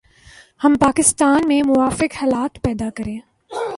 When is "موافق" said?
1.63-2.15